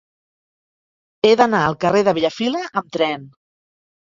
[1.27, 3.29] He d'anar al carrer de Bellafila amb tren.